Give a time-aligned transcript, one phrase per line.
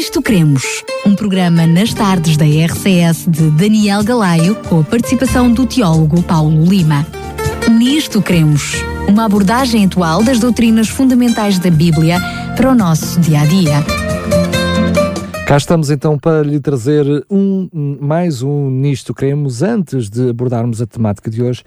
[0.00, 5.66] Nisto Cremos, um programa nas tardes da RCS de Daniel Galaio, com a participação do
[5.66, 7.06] teólogo Paulo Lima.
[7.70, 8.76] Nisto Cremos,
[9.06, 12.18] uma abordagem atual das doutrinas fundamentais da Bíblia
[12.56, 13.74] para o nosso dia a dia.
[15.46, 17.68] Cá estamos então para lhe trazer um,
[18.00, 19.62] mais um Nisto Cremos.
[19.62, 21.62] Antes de abordarmos a temática de hoje,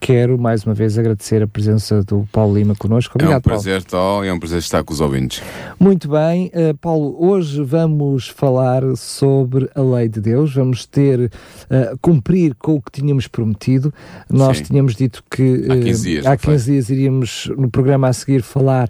[0.00, 3.16] quero mais uma vez agradecer a presença do Paulo Lima connosco.
[3.16, 4.24] Obrigado, é um prazer, Paulo.
[4.24, 5.42] é um prazer estar com os ouvintes.
[5.78, 11.98] Muito bem, uh, Paulo, hoje vamos falar sobre a lei de Deus, vamos ter, uh,
[12.00, 13.92] cumprir com o que tínhamos prometido.
[14.30, 14.64] Nós Sim.
[14.64, 18.42] tínhamos dito que uh, há 15 dias, há 15 dias iríamos no programa a seguir
[18.42, 18.88] falar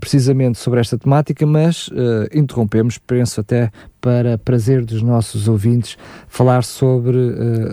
[0.00, 1.88] precisamente sobre esta temática, mas
[2.32, 3.70] interrompemos, penso até
[4.08, 5.98] para prazer dos nossos ouvintes,
[6.28, 7.18] falar sobre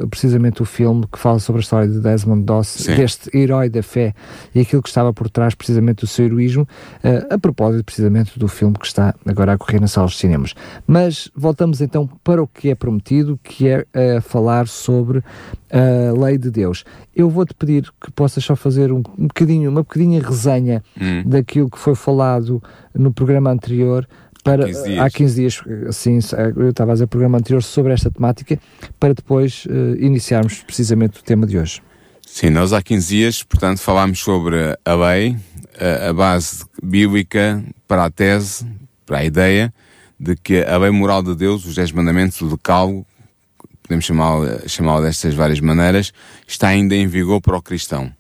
[0.10, 2.96] precisamente o filme que fala sobre a história de Desmond Doss Sim.
[2.98, 4.14] deste herói da fé
[4.54, 8.50] e aquilo que estava por trás precisamente do seu heroísmo, uh, a propósito precisamente do
[8.50, 10.54] filme que está agora a correr nas salas de cinemas.
[10.86, 15.24] Mas voltamos então para o que é prometido, que é uh, falar sobre
[15.72, 16.84] a lei de Deus.
[17.16, 21.24] Eu vou-te pedir que possas só fazer um, um bocadinho, uma bocadinha resenha hum.
[21.26, 22.62] daquilo que foi falado
[22.94, 24.06] no programa anterior,
[24.46, 26.20] para, há 15 dias, há 15 dias assim,
[26.56, 28.60] eu estava a fazer o programa anterior sobre esta temática,
[29.00, 31.82] para depois uh, iniciarmos precisamente o tema de hoje.
[32.22, 35.36] Sim, nós há 15 dias, portanto, falámos sobre a lei,
[35.80, 38.68] a, a base bíblica para a tese,
[39.04, 39.74] para a ideia
[40.20, 43.04] de que a lei moral de Deus, os 10 mandamentos, o decálogo,
[43.82, 46.14] podemos chamá-lo chamá destas várias maneiras,
[46.48, 48.14] está ainda em vigor para o cristão.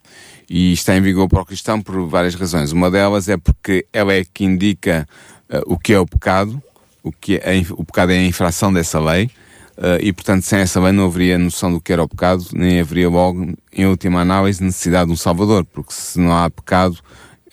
[0.49, 2.71] E está em vigor para o cristão por várias razões.
[2.71, 5.07] Uma delas é porque ela é que indica
[5.49, 6.61] uh, o que é o pecado,
[7.03, 9.29] o que é, o pecado é a infração dessa lei,
[9.77, 12.79] Uh, e portanto sem essa lei não haveria noção do que era o pecado, nem
[12.79, 16.97] haveria logo, em última análise, necessidade de um Salvador, porque se não há pecado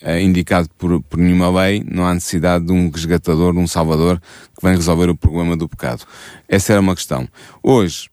[0.01, 4.21] uh, indicado por, por nenhuma lei, não há necessidade de um resgatador, de um Salvador
[4.55, 6.05] que venha resolver o problema do pecado.
[6.47, 7.27] Essa era uma questão.
[7.61, 8.09] Hoje,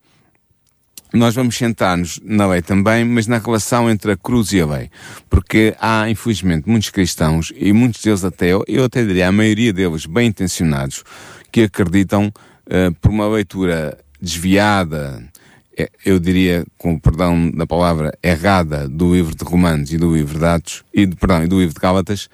[1.12, 4.90] nós vamos sentar-nos na lei também, mas na relação entre a cruz e a lei.
[5.28, 10.06] Porque há, infelizmente, muitos cristãos, e muitos deles até, eu até diria a maioria deles
[10.06, 11.04] bem intencionados,
[11.50, 15.22] que acreditam uh, por uma leitura desviada,
[15.76, 20.38] é, eu diria, com perdão da palavra, errada do livro de Romanos e do livro
[20.38, 22.28] de Atos, e, perdão, e do livro de Gálatas,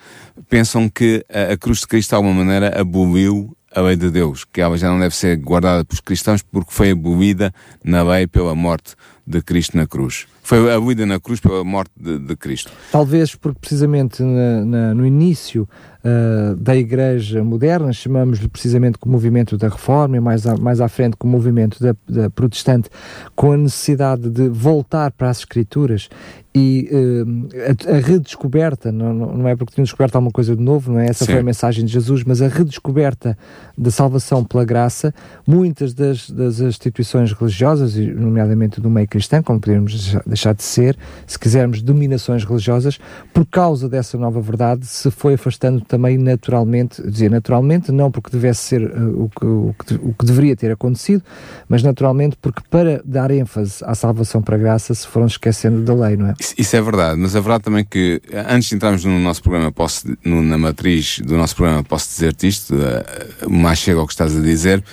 [0.49, 4.43] pensam que a, a cruz de Cristo, de alguma maneira, aboliu a lei de Deus,
[4.43, 7.53] que ela já não deve ser guardada pelos cristãos porque foi abolida
[7.85, 8.95] na lei pela morte
[9.27, 10.27] de Cristo na cruz.
[10.47, 12.71] Foi abolida na cruz pela morte de, de Cristo.
[12.93, 15.69] Talvez porque precisamente na, na, no início
[16.05, 20.81] uh, da Igreja moderna, chamamos-lhe precisamente com o movimento da Reforma e mais, a, mais
[20.81, 22.89] à frente com o movimento da, da protestante,
[23.35, 26.09] com a necessidade de voltar para as Escrituras
[26.55, 30.91] e uh, a, a, redescoberta, não, não é porque tinham descoberto alguma coisa de novo,
[30.91, 31.07] não é?
[31.07, 31.33] Essa Sim.
[31.33, 33.37] foi a mensagem de Jesus, mas a redescoberta
[33.77, 35.13] da salvação pela graça,
[35.47, 41.39] muitas das, das instituições religiosas, nomeadamente do meio cristão, como podemos deixar de ser, se
[41.39, 42.99] quisermos, dominações religiosas,
[43.33, 48.61] por causa dessa nova verdade, se foi afastando também naturalmente, dizer naturalmente, não porque devesse
[48.61, 51.23] ser uh, o, que, o, que, o que deveria ter acontecido,
[51.69, 56.17] mas naturalmente porque para dar ênfase à salvação para graça se foram esquecendo da lei,
[56.17, 56.35] não é?
[56.57, 60.07] Isso é verdade, mas é verdade também que antes de entrarmos no nosso programa, posso,
[60.25, 64.37] no, na matriz do nosso programa, posso dizer-te isto, uh, mais chega ao que estás
[64.37, 64.85] a dizer,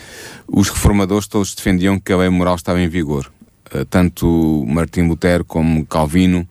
[0.47, 3.29] os reformadores todos defendiam que a lei moral estava em vigor.
[3.73, 6.47] Uh, tanto Martim Lutero como Calvino,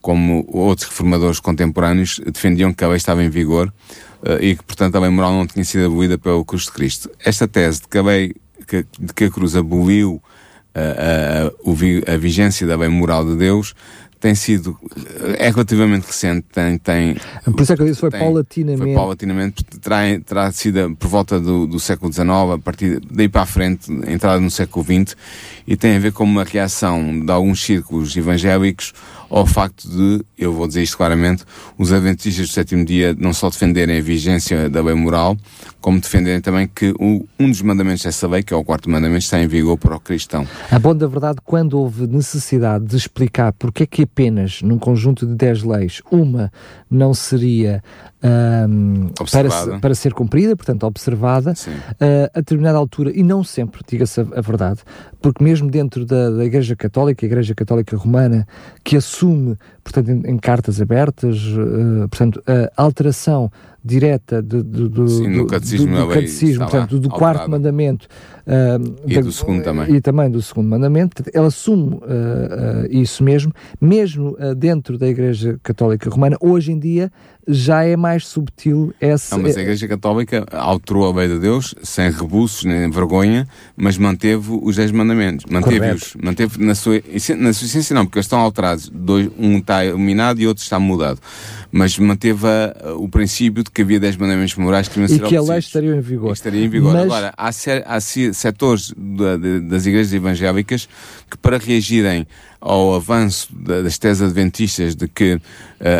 [0.00, 3.72] como outros reformadores contemporâneos, defendiam que a lei estava em vigor
[4.22, 7.10] uh, e que, portanto, a lei moral não tinha sido abolida pelo Cruz de Cristo.
[7.24, 8.34] Esta tese de que a lei,
[8.98, 10.20] de que a cruz aboliu
[10.74, 13.74] a, a, a vigência da lei moral de Deus
[14.18, 14.78] tem sido
[15.38, 18.82] é relativamente recente tem, tem por isso é que eu disse foi tem, paulatinamente.
[18.82, 23.42] foi paulatinamente terá, terá sido por volta do, do século XIX a partir daí para
[23.42, 25.16] a frente entrada no século XX
[25.66, 28.94] e tem a ver com uma reação de alguns círculos evangélicos
[29.28, 31.44] ao facto de, eu vou dizer isto claramente,
[31.78, 35.36] os adventistas do sétimo dia não só defenderem a vigência da lei moral,
[35.80, 39.20] como defenderem também que o, um dos mandamentos dessa lei, que é o quarto mandamento,
[39.20, 40.46] está em vigor para o cristão.
[40.70, 45.26] A bom da verdade, quando houve necessidade de explicar porque é que apenas num conjunto
[45.26, 46.52] de dez leis, uma
[46.90, 47.82] não seria
[48.26, 54.20] um, para, para ser cumprida, portanto observada, uh, a determinada altura, e não sempre, diga-se
[54.20, 54.80] a, a, verdade,
[55.20, 58.46] porque mesmo dentro da, da Igreja Católica, a Igreja Católica Romana,
[58.82, 62.42] que assume portanto, em, em cartas abertas, uh, portanto,
[62.76, 63.50] a alteração
[63.86, 68.08] direta do, do, do, Sim, do, catecismo, do, do catecismo portanto, do quarto mandamento
[68.44, 69.94] uh, e da, do segundo também.
[69.94, 72.00] E também do segundo mandamento, ela assume uh, uh,
[72.90, 77.12] isso mesmo, mesmo dentro da Igreja Católica Romana, hoje em dia
[77.48, 79.36] já é mais subtil essa.
[79.36, 83.46] Não, mas a Igreja Católica alterou a lei de Deus sem rebuços nem vergonha,
[83.76, 85.44] mas manteve os dez mandamentos.
[85.48, 86.16] Manteve-os.
[86.20, 87.00] Manteve na sua,
[87.38, 88.88] na sua essência, não, porque eles estão alterados.
[88.88, 91.20] Dois, um está eliminado e outro está mudado.
[91.70, 95.28] Mas manteve a, o princípio de que havia dez mandamentos morais que deviam ser E
[95.28, 96.32] que a lei estaria em vigor.
[96.32, 96.92] Estaria em vigor.
[96.92, 97.04] Mas...
[97.04, 97.50] Agora, há,
[97.86, 100.88] há setores da, de, das igrejas evangélicas
[101.30, 102.26] que, para reagirem
[102.60, 105.40] ao avanço das teses adventistas de que uh,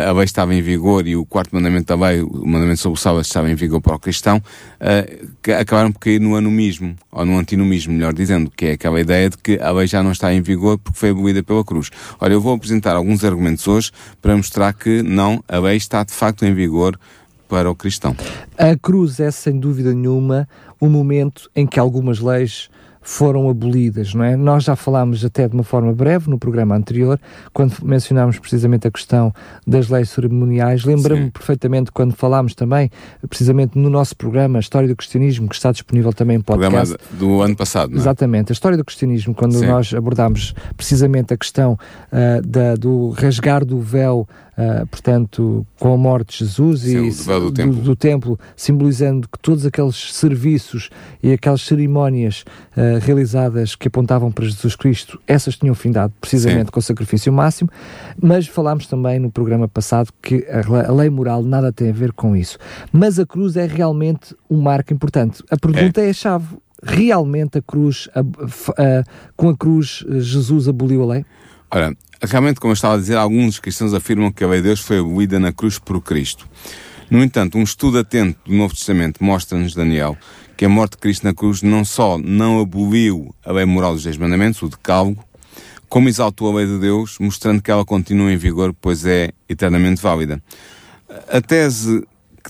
[0.09, 3.01] a lei estava em vigor e o quarto mandamento da lei, o mandamento sobre o
[3.01, 4.41] sábado, estava em vigor para o cristão,
[5.41, 9.29] que acabaram por cair no anumismo, ou no antinomismo, melhor dizendo, que é aquela ideia
[9.29, 11.89] de que a lei já não está em vigor porque foi abolida pela cruz.
[12.19, 16.13] Ora, eu vou apresentar alguns argumentos hoje para mostrar que não, a lei está de
[16.13, 16.97] facto em vigor
[17.47, 18.15] para o cristão.
[18.57, 20.47] A cruz é, sem dúvida nenhuma,
[20.79, 22.69] o momento em que algumas leis
[23.09, 24.35] foram abolidas, não é?
[24.35, 27.17] Nós já falámos até de uma forma breve no programa anterior,
[27.53, 29.33] quando mencionámos precisamente a questão
[29.65, 30.83] das leis cerimoniais.
[30.83, 32.91] Lembro-me perfeitamente quando falámos também,
[33.29, 36.97] precisamente no nosso programa, a História do Cristianismo, que está disponível também em podcast.
[36.97, 38.01] Programa do ano passado, não é?
[38.01, 38.51] Exatamente.
[38.51, 39.67] A História do Cristianismo, quando Sim.
[39.67, 41.79] nós abordámos precisamente a questão
[42.11, 44.27] uh, da, do rasgar do véu
[44.57, 47.81] Uh, portanto, com a morte de Jesus Sim, e do, do, templo.
[47.83, 48.39] do, templo.
[48.55, 50.89] simbolizando que todos aqueles serviços
[51.21, 52.43] e aquelas cerimónias
[52.75, 56.71] uh, realizadas que apontavam para Jesus Cristo, essas tinham findado precisamente Sim.
[56.71, 57.69] com o sacrifício máximo,
[58.21, 62.11] mas falámos também no programa passado que a, a, lei moral nada tem a ver
[62.11, 62.57] com isso.
[62.91, 65.43] Mas a cruz é realmente um marco importante.
[65.49, 66.57] A pergunta é, é a chave.
[66.83, 69.03] Realmente a cruz, a, a,
[69.35, 71.25] com a cruz, Jesus aboliu a lei?
[71.71, 71.91] Ora,
[72.21, 74.99] Realmente, como eu estava a dizer, alguns cristãos afirmam que a lei de Deus foi
[74.99, 76.47] abolida na cruz por Cristo.
[77.11, 80.17] No entanto, um estudo atento do Novo Testamento mostra-nos, Daniel,
[80.57, 84.03] que a morte de Cristo na cruz não só não aboliu a lei moral dos
[84.03, 85.23] Dez Mandamentos, o decálogo,
[85.87, 90.01] como exaltou a lei de Deus, mostrando que ela continua em vigor, pois é eternamente
[90.01, 90.41] válida.
[91.31, 92.03] A tese,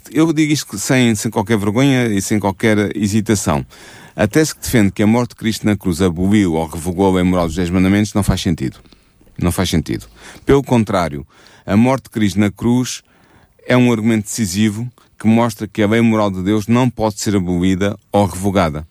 [0.10, 3.66] eu digo isto sem, sem qualquer vergonha e sem qualquer hesitação.
[4.16, 7.16] A tese que defende que a morte de Cristo na cruz aboliu ou revogou a
[7.16, 8.78] lei moral dos Dez Mandamentos não faz sentido.
[9.38, 10.08] Não faz sentido.
[10.46, 11.28] Pelo contrário,
[11.66, 13.04] a morte de Cristo na cruz
[13.68, 17.36] é um argumento decisivo que mostra que a lei moral de Deus não pode ser
[17.36, 18.88] abolida ou revogada.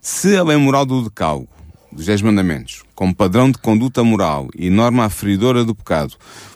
[0.00, 1.48] Se a lei moral do decálogo,
[1.92, 6.14] dos Dez Mandamentos, como padrão de conduta moral e norma aferidora do pecado,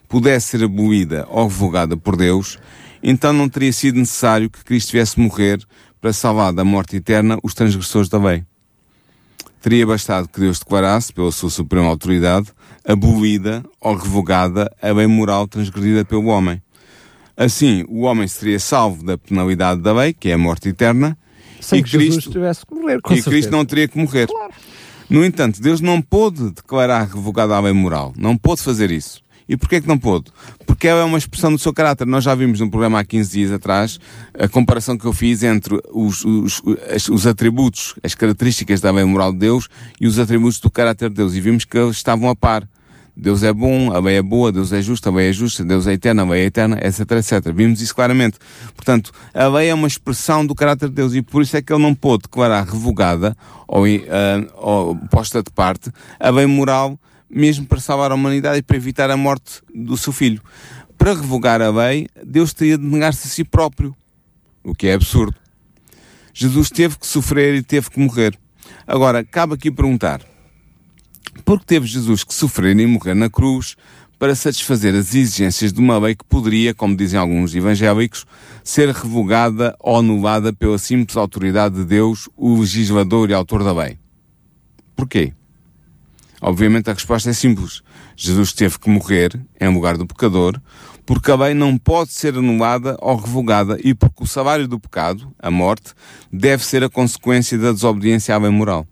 [0.09, 2.59] pudesse ser abolida ou revogada por Deus,
[3.03, 5.61] então não teria sido necessário que Cristo viesse morrer
[6.01, 8.45] para salvar da morte eterna os transgressores da lei.
[9.61, 12.49] Teria bastado que Deus declarasse, pela sua suprema autoridade,
[12.87, 16.63] abolida ou revogada a lei moral transgredida pelo homem.
[17.37, 21.19] Assim, o homem seria salvo da penalidade da lei, que é a morte eterna,
[21.61, 24.29] Sem e que Cristo, tivesse que morrer, e Cristo não teria que morrer.
[24.29, 24.53] Claro.
[25.09, 28.13] No entanto, Deus não pôde declarar revogada a lei moral.
[28.17, 29.23] Não pôde fazer isso.
[29.49, 30.31] E porquê que não pôde?
[30.67, 32.07] Porque ela é uma expressão do seu caráter.
[32.07, 34.01] Nós já vimos num programa há 15 dias atrás
[34.39, 36.63] a comparação que eu fiz entre os, os,
[37.11, 39.69] os atributos, as características da lei moral de Deus
[40.01, 41.35] e os atributos do caráter de Deus.
[41.35, 42.67] E vimos que eles estavam a par.
[43.17, 45.87] Deus é bom, a lei é boa, Deus é justo, a lei é justa, Deus
[45.87, 47.53] é eterno, a lei é eterna, etc, etc.
[47.55, 48.39] Vimos isso claramente.
[48.75, 51.73] Portanto, a lei é uma expressão do caráter de Deus e por isso é que
[51.73, 53.37] ele não pôde declarar revogada
[53.69, 53.89] ou, uh,
[54.57, 56.99] ou posta de parte a lei moral
[57.31, 60.41] mesmo para salvar a humanidade e para evitar a morte do seu filho.
[60.97, 63.95] Para revogar a lei, Deus teria de negar-se a si próprio,
[64.63, 65.35] o que é absurdo.
[66.33, 68.39] Jesus teve que sofrer e teve que morrer.
[68.87, 70.21] Agora, cabe aqui perguntar:
[71.45, 73.77] por que teve Jesus que sofrer e morrer na cruz
[74.19, 78.25] para satisfazer as exigências de uma lei que poderia, como dizem alguns evangélicos,
[78.63, 83.99] ser revogada ou anulada pela simples autoridade de Deus, o legislador e autor da lei?
[84.97, 85.35] Porquê?
[86.41, 87.83] Obviamente a resposta é simples.
[88.17, 90.59] Jesus teve que morrer em lugar do pecador,
[91.05, 95.31] porque a lei não pode ser anulada ou revogada e porque o salário do pecado,
[95.39, 95.93] a morte,
[96.33, 98.87] deve ser a consequência da desobediência à lei moral.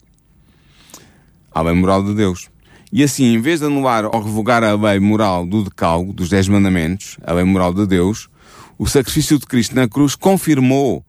[1.55, 2.49] À lei moral de Deus.
[2.93, 6.47] E assim, em vez de anular ou revogar a lei moral do decálogo, dos Dez
[6.47, 8.29] Mandamentos, a lei moral de Deus,
[8.79, 11.05] o sacrifício de Cristo na cruz confirmou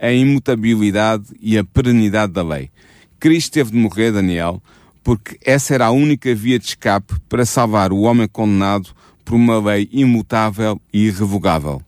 [0.00, 2.70] a imutabilidade e a perenidade da lei.
[3.18, 4.62] Cristo teve de morrer, Daniel,
[5.02, 8.90] porque essa era a única via de escape para salvar o homem condenado
[9.24, 11.82] por uma lei imutável e irrevogável.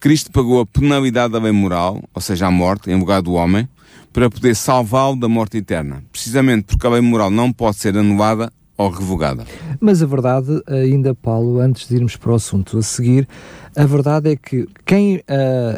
[0.00, 3.68] Cristo pagou a penalidade da lei moral, ou seja, a morte, em lugar do homem,
[4.14, 6.04] para poder salvá-lo da morte eterna.
[6.12, 9.44] Precisamente porque a lei moral não pode ser anulada ou revogada.
[9.80, 13.28] Mas a verdade, ainda Paulo, antes de irmos para o assunto a seguir,
[13.76, 15.22] a verdade é que quem uh,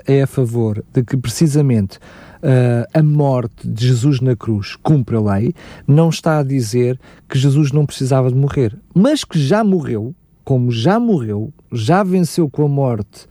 [0.06, 5.20] é a favor de que precisamente uh, a morte de Jesus na cruz cumpre a
[5.20, 5.54] lei,
[5.88, 10.14] não está a dizer que Jesus não precisava de morrer, mas que já morreu,
[10.44, 13.26] como já morreu, já venceu com a morte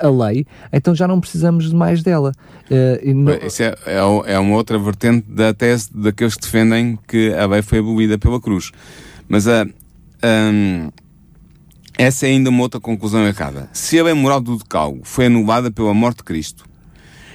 [0.00, 2.32] a lei, então já não precisamos de mais dela.
[2.70, 3.34] Uh, não...
[3.34, 7.62] Isso é, é, é, uma outra vertente da tese daqueles que defendem que a lei
[7.62, 8.70] foi abolida pela cruz.
[9.28, 9.46] Mas.
[9.46, 10.90] Um,
[11.98, 13.68] essa é ainda uma outra conclusão errada.
[13.72, 16.64] Se a lei moral do decálogo foi anulada pela morte de Cristo,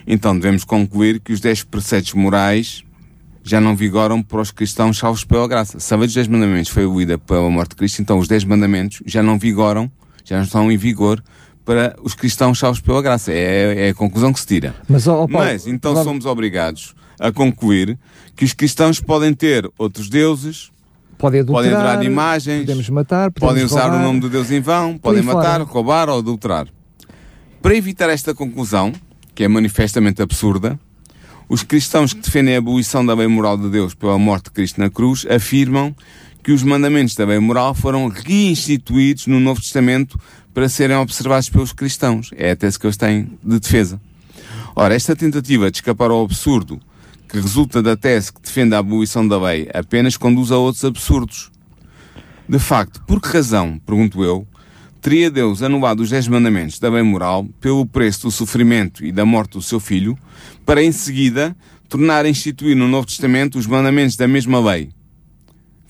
[0.07, 2.81] então devemos concluir que os dez preceitos morais
[3.43, 5.81] já não vigoram para os cristãos salvos pela graça.
[5.81, 8.45] Se a lei dos dez mandamentos foi abolida pela morte de Cristo, então os dez
[8.45, 9.91] mandamentos já não vigoram,
[10.23, 11.21] já não estão em vigor
[11.65, 13.31] para os cristãos salvos pela graça.
[13.31, 14.75] É, é a conclusão que se tira.
[14.87, 16.07] Mas, oh, Paulo, Mas então vamos...
[16.07, 17.97] somos obrigados a concluir
[18.35, 20.71] que os cristãos podem ter outros deuses,
[21.17, 24.51] podem, adulterar, podem adorar imagens, podemos matar, podemos podem usar roubar, o nome de Deus
[24.51, 25.63] em vão, podem matar, fora.
[25.63, 26.67] roubar ou adulterar.
[27.61, 28.91] Para evitar esta conclusão,
[29.33, 30.77] que é manifestamente absurda,
[31.47, 34.79] os cristãos que defendem a abolição da lei moral de Deus pela morte de Cristo
[34.79, 35.95] na cruz afirmam
[36.41, 40.19] que os mandamentos da lei moral foram reinstituídos no Novo Testamento
[40.53, 42.29] para serem observados pelos cristãos.
[42.35, 43.99] É a tese que eles têm de defesa.
[44.75, 46.79] Ora, esta tentativa de escapar ao absurdo
[47.27, 51.51] que resulta da tese que defende a abolição da lei apenas conduz a outros absurdos.
[52.47, 54.47] De facto, por que razão, pergunto eu,
[55.01, 59.25] teria Deus anulado os dez mandamentos da bem moral pelo preço do sofrimento e da
[59.25, 60.17] morte do seu filho,
[60.65, 61.55] para em seguida
[61.89, 64.91] tornar a instituir no Novo Testamento os mandamentos da mesma lei?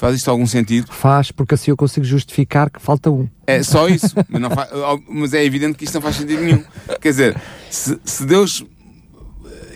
[0.03, 0.91] Faz isto algum sentido?
[0.91, 3.25] Faz, porque assim eu consigo justificar que falta um.
[3.48, 4.69] É só isso, mas, faz,
[5.07, 6.62] mas é evidente que isto não faz sentido nenhum.
[7.00, 8.65] Quer dizer, se, se Deus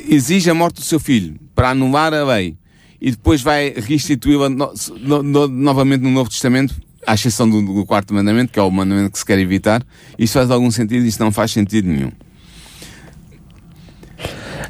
[0.05, 2.57] exige a morte do seu filho para anular a lei
[2.99, 7.85] e depois vai restituí-la no, no, no, novamente no Novo Testamento, à exceção do, do,
[7.85, 9.81] quarto mandamento, que é o mandamento que se quer evitar,
[10.19, 11.05] isso faz algum sentido?
[11.05, 12.11] Isso não faz sentido nenhum.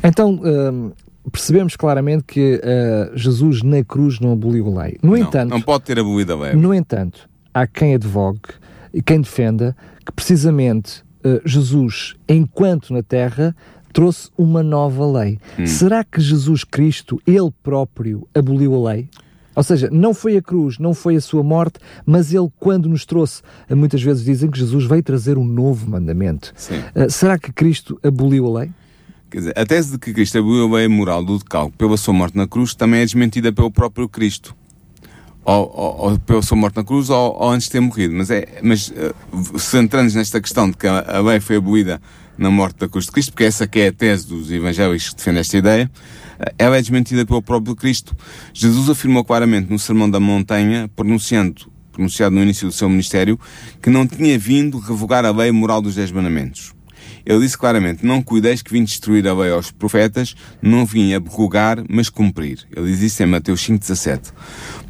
[0.03, 0.91] Então, hum,
[1.31, 4.97] percebemos claramente que uh, Jesus na cruz não aboliu a lei.
[5.01, 6.53] No não, entanto, não pode ter abolido a lei.
[6.53, 8.49] No entanto, há quem advogue
[8.93, 13.55] e quem defenda que precisamente uh, Jesus, enquanto na terra,
[13.93, 15.39] trouxe uma nova lei.
[15.59, 15.65] Hum.
[15.65, 19.09] Será que Jesus Cristo, ele próprio, aboliu a lei?
[19.55, 23.07] Ou seja, não foi a cruz, não foi a sua morte, mas ele, quando nos
[23.07, 23.41] trouxe,
[23.71, 26.53] muitas vezes dizem que Jesus veio trazer um novo mandamento.
[26.95, 28.71] Uh, será que Cristo aboliu a lei?
[29.29, 32.37] Dizer, a tese de que Cristo aboliu a lei moral do decalque pela sua morte
[32.37, 34.55] na cruz também é desmentida pelo próprio Cristo.
[35.43, 38.13] Ou, ou, ou pela sua morte na cruz ou, ou, antes de ter morrido.
[38.13, 42.01] Mas, é, mas uh, centrando-nos nesta questão de que a, lei foi abolida
[42.37, 45.15] na morte da cruz de Cristo, porque essa que é a tese dos evangélicos que
[45.15, 45.91] defendem esta ideia,
[46.57, 48.15] ela é desmentida pelo próprio Cristo.
[48.53, 53.39] Jesus afirmou claramente no Sermão da Montanha, pronunciando, pronunciado no início do seu ministério,
[53.81, 56.76] que não tinha vindo revogar a lei moral dos Dez Mandamentos.
[57.27, 61.83] Ele disse claramente, não cuideis que vim destruir a lei aos profetas, não vim abrogar,
[61.89, 62.65] mas cumprir.
[62.73, 64.31] Ele diz isso em Mateus 5,17.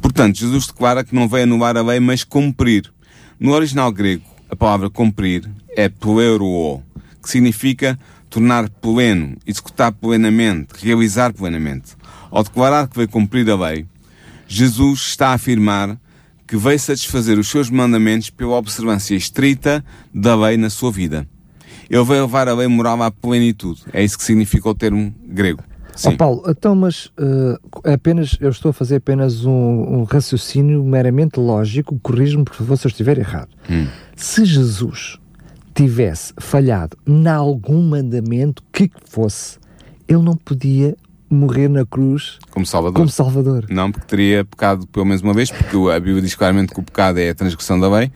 [0.00, 2.92] Portanto, Jesus declara que não veio anular a lei, mas cumprir.
[3.40, 6.80] No original grego, a palavra cumprir é pleuruo,
[7.20, 7.98] que significa
[8.30, 11.96] tornar pleno, executar plenamente, realizar plenamente.
[12.30, 13.84] Ao declarar que veio cumprir a lei,
[14.46, 15.98] Jesus está a afirmar
[16.46, 21.26] que veio satisfazer os seus mandamentos pela observância estrita da lei na sua vida.
[21.90, 23.82] Ele veio levar a lei moral à plenitude.
[23.92, 25.62] É isso que significa o termo grego.
[25.96, 26.10] Sim.
[26.10, 27.58] Oh, Paulo, então, mas uh,
[27.92, 32.86] apenas, eu estou a fazer apenas um, um raciocínio meramente lógico, corrijo-me por favor se
[32.86, 33.48] eu estiver errado.
[33.68, 33.88] Hum.
[34.14, 35.18] Se Jesus
[35.74, 39.58] tivesse falhado em algum mandamento que fosse,
[40.06, 40.96] ele não podia
[41.30, 42.96] morrer na cruz como salvador.
[42.96, 43.66] como salvador.
[43.68, 46.82] Não, porque teria pecado pelo menos uma vez, porque a Bíblia diz claramente que o
[46.82, 48.10] pecado é a transgressão da lei.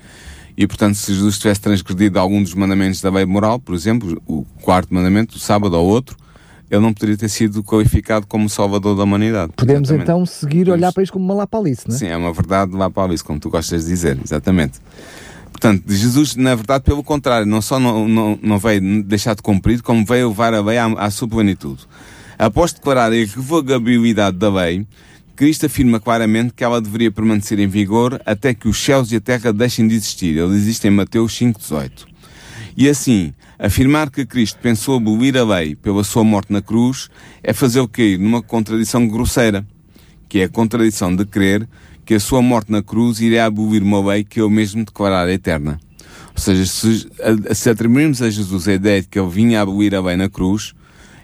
[0.57, 4.45] E, portanto, se Jesus tivesse transgredido algum dos mandamentos da lei moral, por exemplo, o
[4.61, 6.17] quarto mandamento, o sábado ou outro,
[6.71, 9.53] ele não poderia ter sido qualificado como salvador da humanidade.
[9.57, 10.05] Podemos exatamente.
[10.05, 10.79] então seguir Podemos...
[10.79, 11.99] olhar para isto como uma lapalice, não é?
[11.99, 14.79] Sim, é uma verdade lapalice, como tu gostas de dizer, exatamente.
[15.51, 19.83] Portanto, Jesus, na verdade, pelo contrário, não só não, não, não veio deixar de cumprir,
[19.83, 21.87] como veio levar a lei à, à sua plenitude.
[22.39, 24.87] Após declarar a irrevogabilidade da lei,
[25.35, 29.21] Cristo afirma claramente que ela deveria permanecer em vigor até que os céus e a
[29.21, 30.37] terra deixem de existir.
[30.37, 32.07] Ele existe em Mateus 5,18.
[32.77, 37.09] E assim, afirmar que Cristo pensou abolir a lei pela sua morte na cruz
[37.43, 39.67] é fazê-lo cair numa contradição grosseira,
[40.29, 41.69] que é a contradição de crer
[42.05, 45.79] que a sua morte na cruz iria abolir uma lei que ele mesmo declarara eterna.
[46.35, 47.09] Ou seja, se,
[47.55, 50.75] se atribuirmos a Jesus a ideia de que ele vinha abolir a lei na cruz,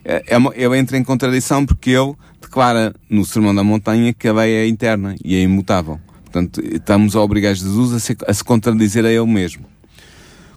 [0.09, 4.33] é, é ele entra em contradição porque ele declara no Sermão da Montanha que a
[4.33, 6.01] lei é eterna e é imutável.
[6.25, 9.67] Portanto, estamos a obrigar Jesus a se, a se contradizer a ele mesmo.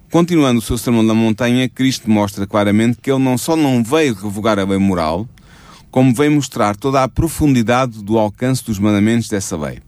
[0.10, 4.14] Continuando o seu sermão da montanha, Cristo mostra claramente que ele não só não veio
[4.14, 5.28] revogar a lei moral,
[5.90, 9.80] como veio mostrar toda a profundidade do alcance dos mandamentos dessa lei.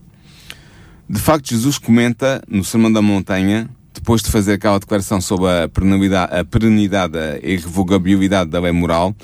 [1.09, 5.69] De facto, Jesus comenta no Sermão da Montanha, depois de fazer aquela declaração sobre a
[5.69, 9.15] perenidade, a perenidade e irrevogabilidade da lei moral,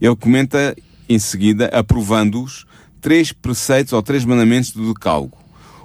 [0.00, 0.74] ele comenta
[1.08, 2.64] em seguida, aprovando-os,
[3.00, 5.36] três preceitos ou três mandamentos do Decálogo.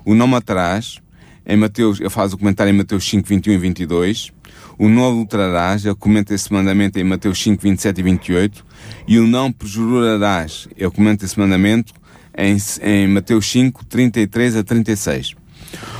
[0.06, 1.00] O não matarás,
[1.46, 4.32] em Mateus, ele faz o comentário em Mateus 5, 21 e 22,
[4.78, 8.66] o não adulterarás, ele comenta esse mandamento em Mateus 5, 27 e 28,
[9.08, 11.94] e o não perjurarás, ele comenta esse mandamento
[12.38, 15.37] em, em Mateus 5, 33 a 36.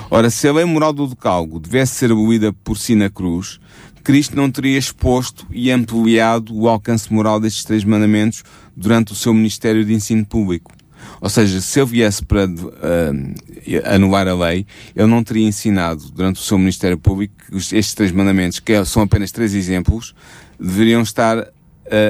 [0.10, 3.60] Ora, se a lei moral do decálogo devesse ser abolida por si na cruz,
[4.04, 8.42] Cristo não teria exposto e ampliado o alcance moral destes três mandamentos
[8.76, 10.72] durante o seu ministério de ensino público.
[11.20, 16.40] Ou seja, se ele viesse para uh, anular a lei, ele não teria ensinado durante
[16.40, 20.16] o seu Ministério Público que estes três mandamentos, que são apenas três exemplos,
[20.60, 21.48] deveriam estar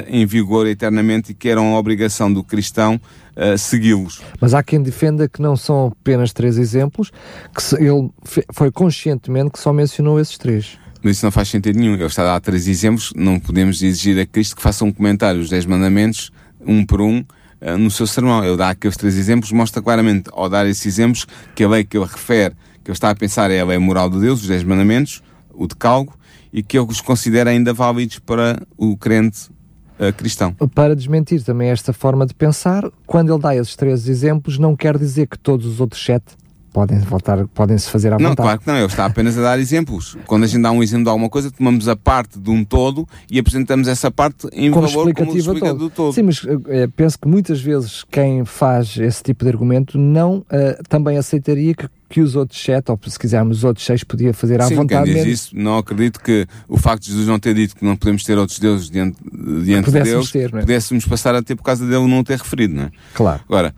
[0.08, 3.00] em vigor eternamente e que eram a obrigação do cristão
[3.38, 4.20] uh, segui-los.
[4.40, 7.10] Mas há quem defenda que não são apenas três exemplos,
[7.54, 8.10] que ele
[8.52, 10.78] foi conscientemente que só mencionou esses três.
[11.02, 11.94] Mas isso não faz sentido nenhum.
[11.94, 15.40] Ele está a dar três exemplos, não podemos exigir a Cristo que faça um comentário,
[15.40, 17.24] os dez mandamentos, um por um,
[17.60, 18.44] eh, no seu sermão.
[18.44, 21.96] Ele dá aqueles três exemplos, mostra claramente, ao dar esses exemplos, que a lei que
[21.96, 24.64] ele refere, que ele está a pensar é a lei moral de Deus, os dez
[24.64, 25.22] mandamentos,
[25.54, 26.18] o decalgo,
[26.52, 29.50] e que ele os considera ainda válidos para o crente
[29.98, 30.54] uh, cristão.
[30.74, 34.96] Para desmentir também esta forma de pensar, quando ele dá esses três exemplos, não quer
[34.96, 36.36] dizer que todos os outros sete
[36.72, 38.36] podem voltar, podem-se fazer à não, vontade.
[38.36, 40.16] Não, claro que não, ele está apenas a dar exemplos.
[40.26, 43.06] Quando a gente dá um exemplo de alguma coisa, tomamos a parte de um todo
[43.30, 46.12] e apresentamos essa parte em como valor como explica do todo.
[46.12, 46.58] Sim, mas uh,
[46.94, 51.88] penso que muitas vezes quem faz esse tipo de argumento não uh, também aceitaria que
[52.08, 55.12] que os outros sete, ou se quisermos os outros seis, podia fazer à Sim, vontade.
[55.12, 57.96] Quem diz isso, não acredito que o facto de Jesus não ter dito que não
[57.96, 59.18] podemos ter outros deuses diante,
[59.62, 60.60] diante de Deus, ter, é?
[60.60, 62.90] pudéssemos passar a ter por causa dele não ter referido, não é?
[63.12, 63.42] Claro.
[63.46, 63.74] Agora,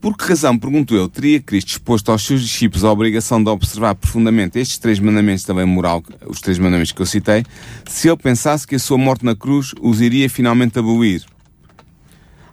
[0.00, 3.94] por que razão, pergunto eu, teria Cristo exposto aos seus discípulos a obrigação de observar
[3.94, 7.44] profundamente estes três mandamentos também moral, os três mandamentos que eu citei,
[7.88, 11.24] se ele pensasse que a sua morte na cruz os iria finalmente abolir?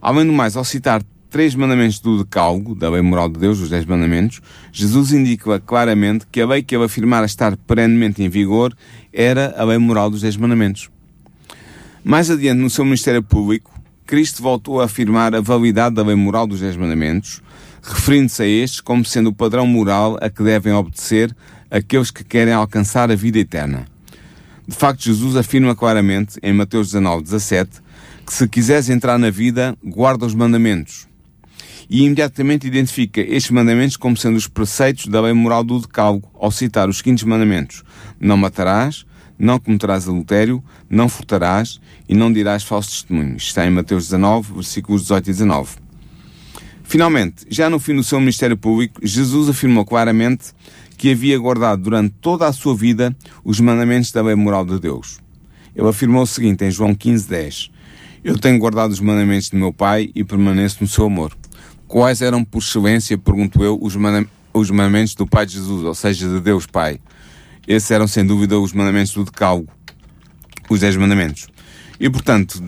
[0.01, 3.69] Além do mais, ao citar três mandamentos do decálogo, da lei moral de Deus, os
[3.69, 8.75] dez mandamentos, Jesus indica claramente que a lei que ele afirmara estar perenemente em vigor
[9.13, 10.89] era a lei moral dos dez mandamentos.
[12.03, 16.47] Mais adiante, no seu ministério público, Cristo voltou a afirmar a validade da lei moral
[16.47, 17.43] dos Dez Mandamentos,
[17.83, 21.35] referindo-se a estes como sendo o padrão moral a que devem obedecer
[21.69, 23.85] aqueles que querem alcançar a vida eterna.
[24.67, 27.81] De facto, Jesus afirma claramente, em Mateus 19, 17,
[28.25, 31.08] que se quiseres entrar na vida, guarda os mandamentos.
[31.89, 36.51] E imediatamente identifica estes mandamentos como sendo os preceitos da lei moral do decálogo, ao
[36.51, 37.83] citar os seguintes mandamentos.
[38.19, 39.05] Não matarás,
[39.39, 43.43] não cometerás adultério, não furtarás e não dirás falsos testemunhos.
[43.43, 45.77] Está em Mateus 19, versículos 18 e 19.
[46.83, 50.53] Finalmente, já no fim do seu ministério público, Jesus afirmou claramente
[50.97, 55.19] que havia guardado durante toda a sua vida os mandamentos da lei moral de Deus.
[55.75, 57.71] Ele afirmou o seguinte em João 15, 10.
[58.23, 61.38] Eu tenho guardado os mandamentos de meu Pai e permaneço no seu amor.
[61.89, 66.39] Quais eram, por excelência, pergunto eu, os, mandamentos do Pai de Jesus, ou seja, de
[66.39, 66.99] Deus Pai?
[67.67, 69.67] Esses eram, sem dúvida, os mandamentos do Decálogo,
[70.69, 71.47] os Dez Mandamentos.
[71.99, 72.63] E, portanto,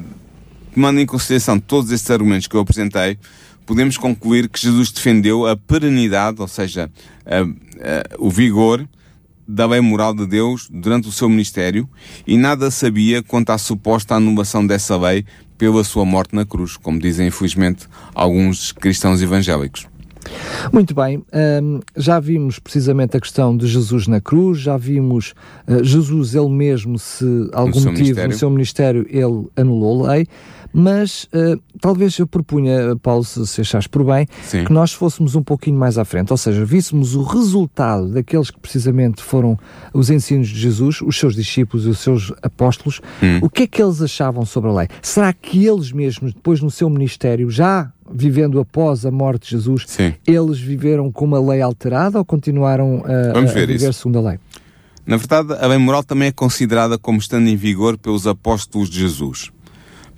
[0.73, 3.19] tomando em consideração todos estes argumentos que eu apresentei,
[3.63, 6.89] podemos concluir que Jesus defendeu a perenidade, ou seja,
[7.23, 8.89] a, a, o vigor
[9.47, 11.87] da lei moral de Deus durante o seu ministério
[12.25, 15.25] e nada sabia quanto à suposta anulação dessa lei
[15.61, 19.85] pela sua morte na cruz, como dizem infelizmente alguns cristãos evangélicos.
[20.73, 21.23] Muito bem,
[21.61, 25.35] um, já vimos precisamente a questão de Jesus na cruz, já vimos
[25.67, 30.27] uh, Jesus ele mesmo, se algum motivo no seu ministério ele anulou a lei,
[30.73, 34.65] mas uh, talvez eu propunha, Paulo, se achares por bem, Sim.
[34.65, 38.59] que nós fôssemos um pouquinho mais à frente, ou seja, víssemos o resultado daqueles que
[38.59, 39.57] precisamente foram
[39.93, 43.39] os ensinos de Jesus, os seus discípulos e os seus apóstolos, hum.
[43.41, 44.87] o que é que eles achavam sobre a lei?
[45.01, 49.85] Será que eles mesmos, depois no seu ministério, já vivendo após a morte de Jesus,
[49.87, 50.13] Sim.
[50.27, 53.93] eles viveram com uma lei alterada ou continuaram a, a viver isso.
[53.93, 54.39] segundo a lei?
[55.05, 58.99] Na verdade, a lei moral também é considerada como estando em vigor pelos apóstolos de
[58.99, 59.51] Jesus.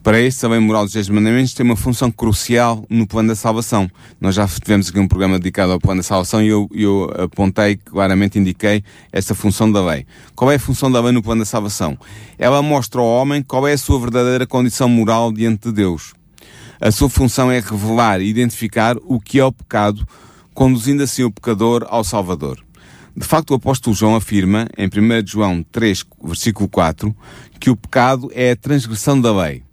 [0.03, 3.89] Para a lei moral dos 10 mandamentos tem uma função crucial no plano da salvação.
[4.19, 7.77] Nós já tivemos aqui um programa dedicado ao plano da salvação e eu, eu apontei,
[7.77, 10.05] claramente indiquei esta função da lei.
[10.35, 11.97] Qual é a função da lei no plano da salvação?
[12.37, 16.13] Ela mostra ao homem qual é a sua verdadeira condição moral diante de Deus.
[16.81, 20.05] A sua função é revelar e identificar o que é o pecado
[20.53, 22.59] conduzindo assim o pecador ao Salvador.
[23.15, 27.15] De facto, o apóstolo João afirma, em 1 João 3, versículo 4,
[27.57, 29.63] que o pecado é a transgressão da lei.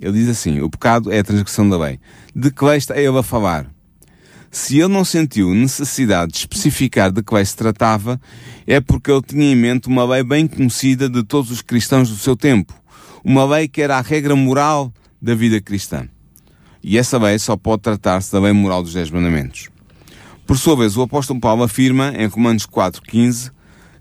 [0.00, 1.98] Ele diz assim: o pecado é a transgressão da lei.
[2.34, 3.66] De que lei está ele a falar?
[4.50, 8.20] Se ele não sentiu necessidade de especificar de que lei se tratava,
[8.66, 12.16] é porque ele tinha em mente uma lei bem conhecida de todos os cristãos do
[12.16, 12.72] seu tempo.
[13.22, 16.08] Uma lei que era a regra moral da vida cristã.
[16.82, 19.68] E essa lei só pode tratar-se da lei moral dos Dez Mandamentos.
[20.46, 23.50] Por sua vez, o apóstolo Paulo afirma, em Romanos 4,15,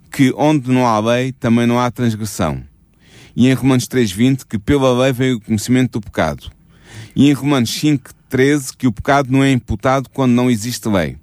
[0.09, 2.63] que onde não há lei, também não há transgressão.
[3.37, 6.51] E em Romanos 3,20, que pela lei veio o conhecimento do pecado.
[7.15, 11.15] E em Romanos 5,13, que o pecado não é imputado quando não existe lei.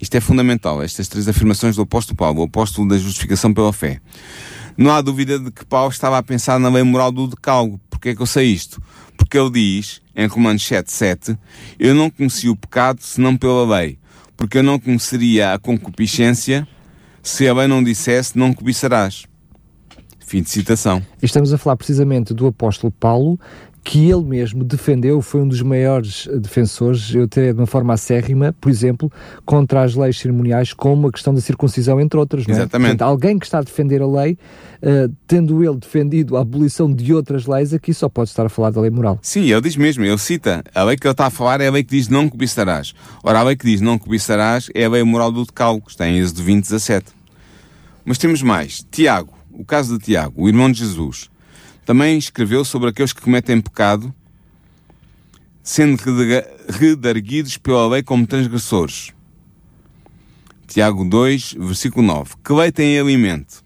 [0.00, 4.00] Isto é fundamental, estas três afirmações do apóstolo Paulo, o apóstolo da justificação pela fé.
[4.76, 7.80] Não há dúvida de que Paulo estava a pensar na lei moral do decálogo.
[7.88, 8.82] Porquê é que eu sei isto?
[9.16, 11.38] Porque ele diz, em Romanos 7,7,
[11.78, 14.00] eu não conheci o pecado senão pela lei
[14.40, 16.66] porque eu não conheceria a concupiscência
[17.22, 19.26] se a lei não dissesse não cobiçarás.
[20.30, 21.02] Fim de citação.
[21.20, 23.36] Estamos a falar precisamente do apóstolo Paulo,
[23.82, 28.54] que ele mesmo defendeu, foi um dos maiores defensores, eu até de uma forma acérrima,
[28.60, 29.10] por exemplo,
[29.44, 32.46] contra as leis cerimoniais, como a questão da circuncisão, entre outras.
[32.46, 32.58] Não é?
[32.58, 32.90] Exatamente.
[32.90, 34.38] Portanto, alguém que está a defender a lei,
[34.80, 38.70] uh, tendo ele defendido a abolição de outras leis, aqui só pode estar a falar
[38.70, 39.18] da lei moral.
[39.22, 41.72] Sim, ele diz mesmo, ele cita, a lei que ele está a falar é a
[41.72, 42.94] lei que diz não cobiçarás.
[43.24, 46.18] Ora, a lei que diz não cobiçarás é a lei moral do decálogo, está em
[46.18, 47.06] Êxodo 20, 17.
[48.04, 48.86] Mas temos mais.
[48.92, 51.30] Tiago, o caso de Tiago, o irmão de Jesus
[51.84, 54.14] também escreveu sobre aqueles que cometem pecado,
[55.62, 56.00] sendo
[56.68, 59.12] redarguidos pela lei como transgressores.
[60.66, 62.34] Tiago 2, versículo 9.
[62.44, 63.56] Que lei tem ele em mente?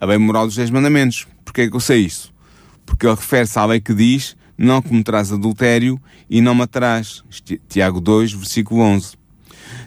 [0.00, 1.26] A lei moral dos 10 mandamentos.
[1.44, 2.34] Porquê é que eu sei isso?
[2.84, 7.22] Porque ele refere-se à lei que diz não cometerás adultério e não matarás.
[7.68, 9.14] Tiago 2, versículo 11.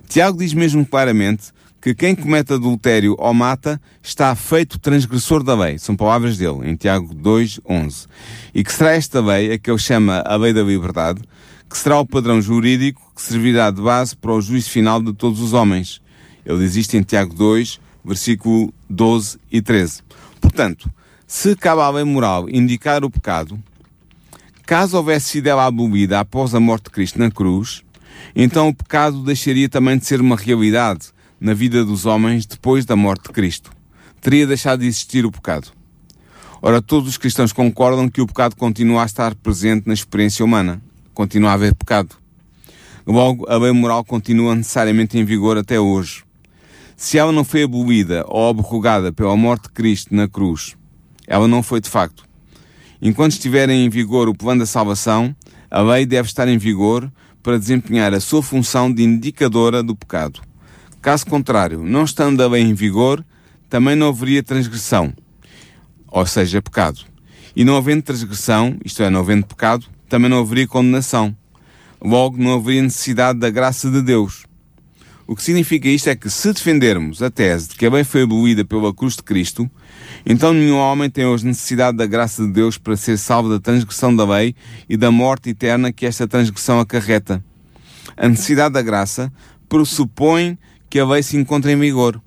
[0.08, 5.78] Tiago diz mesmo claramente que quem comete adultério ou mata está feito transgressor da lei.
[5.78, 8.08] São palavras dele, em Tiago 2, 11.
[8.54, 11.22] E que será esta lei, a que ele chama a lei da liberdade,
[11.70, 15.40] que será o padrão jurídico que servirá de base para o juízo final de todos
[15.40, 16.02] os homens.
[16.46, 20.02] Ele existe em Tiago 2, versículo 12 e 13.
[20.42, 20.90] Portanto,
[21.28, 23.58] se cabe à lei moral indicar o pecado,
[24.66, 27.84] caso houvesse sido ela abolida após a morte de Cristo na cruz,
[28.36, 32.96] então o pecado deixaria também de ser uma realidade na vida dos homens depois da
[32.96, 33.72] morte de Cristo.
[34.22, 35.70] Teria deixado de existir o pecado.
[36.62, 40.82] Ora, todos os cristãos concordam que o pecado continua a estar presente na experiência humana.
[41.14, 42.16] Continua a haver pecado.
[43.08, 46.24] Logo, a lei moral continua necessariamente em vigor até hoje.
[46.98, 50.76] Se ela não foi abolida ou abrogada pela morte de Cristo na cruz,
[51.26, 52.26] ela não foi de facto.
[53.02, 55.34] Enquanto estiver em vigor o plano da salvação,
[55.72, 57.10] a lei deve estar em vigor
[57.42, 60.42] para desempenhar a sua função de indicadora do pecado.
[61.02, 63.24] Caso contrário, não estando a lei em vigor,
[63.70, 65.14] também não haveria transgressão,
[66.08, 67.00] ou seja, pecado.
[67.56, 71.36] E não havendo transgressão, isto é, não havendo pecado, também não haveria condenação.
[72.02, 74.46] Logo, não haveria necessidade da graça de Deus.
[75.26, 78.24] O que significa isto é que, se defendermos a tese de que a lei foi
[78.24, 79.70] abolida pela cruz de Cristo,
[80.26, 84.14] então nenhum homem tem hoje necessidade da graça de Deus para ser salvo da transgressão
[84.14, 84.56] da lei
[84.90, 87.44] e da morte eterna que esta transgressão acarreta.
[88.18, 89.32] A necessidade da graça
[89.70, 90.58] pressupõe
[90.90, 92.22] que a lei se encontra em vigor.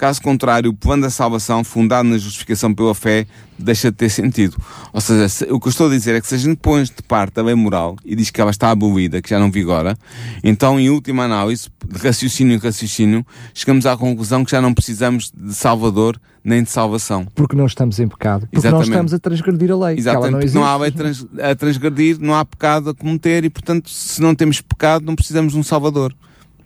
[0.00, 3.26] Caso contrário, o plano da salvação, fundado na justificação pela fé,
[3.58, 4.56] deixa de ter sentido.
[4.94, 7.02] Ou seja, o que eu estou a dizer é que se a gente põe de
[7.06, 9.98] parte a lei moral e diz que ela está abolida, que já não vigora,
[10.42, 15.30] então, em última análise, de raciocínio em raciocínio, chegamos à conclusão que já não precisamos
[15.36, 17.26] de Salvador nem de salvação.
[17.34, 18.46] Porque não estamos em pecado.
[18.46, 18.88] Porque Exatamente.
[18.88, 19.98] não estamos a transgredir a lei.
[19.98, 23.90] Exatamente, não, não, há lei trans, a transgredir, não há pecado a cometer e, portanto,
[23.90, 26.14] se não temos pecado, não precisamos de um Salvador.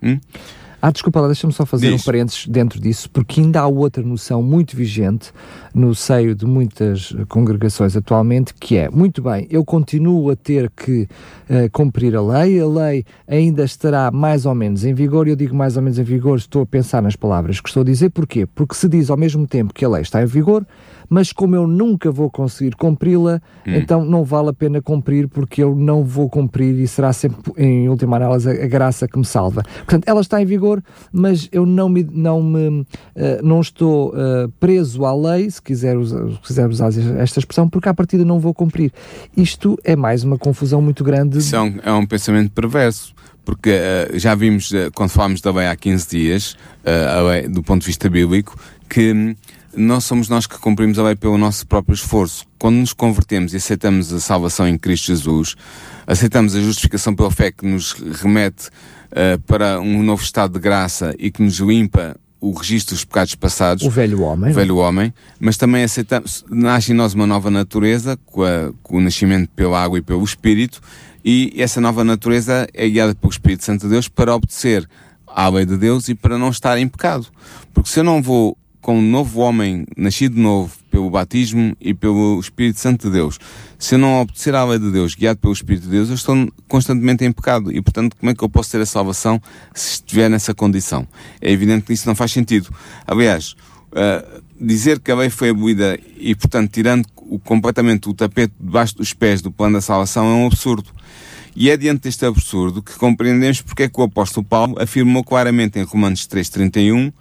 [0.00, 0.20] Hum?
[0.86, 2.02] Ah, desculpa lá, deixa-me só fazer Diz.
[2.02, 5.32] um parênteses dentro disso, porque ainda há outra noção muito vigente
[5.74, 11.08] no seio de muitas congregações atualmente, que é, muito bem, eu continuo a ter que
[11.48, 15.36] uh, cumprir a lei, a lei ainda estará mais ou menos em vigor, e eu
[15.36, 18.10] digo mais ou menos em vigor, estou a pensar nas palavras que estou a dizer,
[18.10, 18.44] porquê?
[18.44, 20.66] Porque se diz ao mesmo tempo que a lei está em vigor,
[21.08, 23.74] mas como eu nunca vou conseguir cumpri-la, hum.
[23.74, 27.88] então não vale a pena cumprir porque eu não vou cumprir e será sempre, em
[27.88, 29.62] última análise, a, graça que me salva.
[29.78, 32.86] Portanto, ela está em vigor, mas eu não me, não me, uh,
[33.42, 36.88] não estou uh, preso à lei, se quiser, usar, se quiser usar
[37.18, 38.92] esta expressão, porque à partida não vou cumprir.
[39.36, 41.38] Isto é mais uma confusão muito grande.
[41.38, 43.14] Isso é um, é um pensamento perverso
[43.44, 47.62] porque uh, já vimos, uh, quando falámos da lei há 15 dias, uh, lei, do
[47.62, 49.36] ponto de vista bíblico, que
[49.76, 52.46] não somos nós que cumprimos a lei pelo nosso próprio esforço.
[52.58, 55.56] Quando nos convertemos e aceitamos a salvação em Cristo Jesus,
[56.06, 61.14] aceitamos a justificação pela fé que nos remete uh, para um novo estado de graça
[61.18, 63.84] e que nos limpa o registro dos pecados passados.
[63.84, 64.50] O velho homem.
[64.50, 65.14] O velho homem.
[65.40, 69.82] Mas também aceitamos, nasce em nós uma nova natureza, com, a, com o nascimento pela
[69.82, 70.80] água e pelo Espírito,
[71.24, 74.86] e essa nova natureza é guiada pelo Espírito Santo de Deus para obedecer
[75.26, 77.26] à lei de Deus e para não estar em pecado.
[77.72, 82.38] Porque se eu não vou com um novo homem, nascido novo, pelo batismo e pelo
[82.38, 83.38] Espírito Santo de Deus,
[83.78, 86.52] se eu não obedecer à lei de Deus, guiado pelo Espírito de Deus, eu estou
[86.68, 87.72] constantemente em pecado.
[87.72, 89.40] E, portanto, como é que eu posso ter a salvação
[89.74, 91.08] se estiver nessa condição?
[91.40, 92.68] É evidente que isso não faz sentido.
[93.06, 93.56] Aliás,
[93.92, 98.98] uh, dizer que a lei foi abolida e, portanto, tirando o, completamente o tapete debaixo
[98.98, 100.90] dos pés do plano da salvação é um absurdo.
[101.56, 105.78] E é diante deste absurdo que compreendemos porque é que o apóstolo Paulo afirmou claramente
[105.78, 107.14] em Romanos 3.31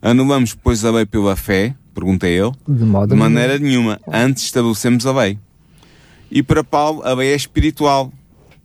[0.00, 1.74] Anulamos, pois, a lei pela fé?
[1.94, 2.52] Pergunta ele.
[2.66, 4.00] De, modo de maneira nenhuma.
[4.06, 5.38] Antes estabelecemos a lei.
[6.30, 8.12] E para Paulo, a lei é espiritual.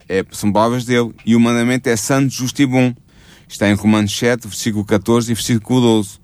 [0.08, 1.12] É, são palavras dele.
[1.26, 2.94] E o mandamento é santo, justo e bom.
[3.48, 6.18] Está em Romanos 7, versículo 14 e versículo 12.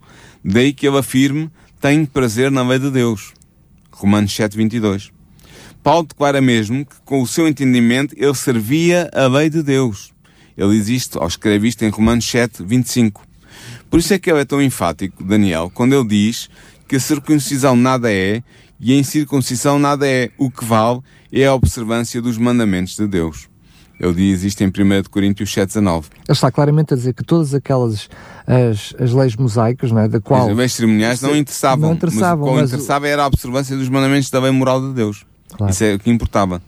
[0.45, 3.33] Daí que ele afirme, tenho prazer na lei de Deus.
[3.91, 5.11] Romanos 7, 22.
[5.83, 10.13] Paulo declara mesmo que, com o seu entendimento, ele servia a lei de Deus.
[10.57, 13.30] Ele existe ao escrever isto em Romanos 7, 25.
[13.91, 16.49] Por isso é que ele é tão enfático, Daniel, quando ele diz
[16.87, 18.43] que a circuncisão nada é
[18.79, 20.31] e a incircuncisão nada é.
[20.39, 21.01] O que vale
[21.33, 23.49] é a observância dos mandamentos de Deus.
[24.01, 24.71] Ele diz isto em 1
[25.11, 26.09] Coríntios 7, 19.
[26.15, 28.09] Ele está claramente a dizer que todas aquelas
[28.47, 30.49] as, as leis mosaicas, não é, da qual...
[30.49, 33.77] As leis cerimoniais não interessavam, não interessavam mas o que mas interessava era a observância
[33.77, 35.27] dos mandamentos da lei moral de Deus.
[35.51, 35.71] Claro.
[35.71, 36.63] Isso é o que importava.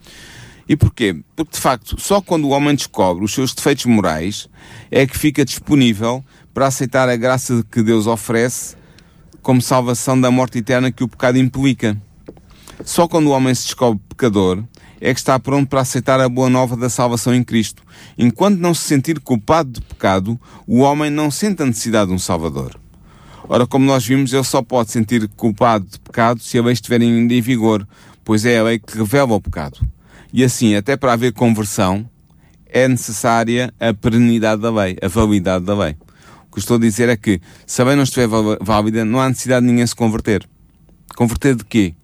[0.68, 1.16] E porquê?
[1.35, 4.48] Porque, de facto, só quando o homem descobre os seus defeitos morais
[4.90, 6.22] é que fica disponível
[6.53, 8.77] para aceitar a graça que Deus oferece
[9.43, 11.97] como salvação da morte eterna que o pecado implica.
[12.85, 14.62] Só quando o homem se descobre pecador
[15.01, 17.83] é que está pronto para aceitar a boa nova da salvação em Cristo.
[18.17, 22.19] Enquanto não se sentir culpado de pecado, o homem não sente a necessidade de um
[22.19, 22.79] Salvador.
[23.49, 27.01] Ora, como nós vimos, ele só pode sentir culpado de pecado se a lei estiver
[27.01, 27.87] ainda em vigor,
[28.25, 29.81] pois é a lei que revela o pecado.
[30.33, 32.09] E assim, até para haver conversão,
[32.67, 35.97] é necessária a perenidade da lei, a validade da lei.
[36.53, 38.29] O que estou a dizer é que, se a lei não estiver
[38.61, 40.47] válida, não há necessidade de ninguém se converter.
[41.17, 41.95] Converter de quê?